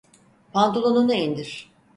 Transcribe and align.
Pantolonunu 0.53 1.13
indir. 1.13 1.71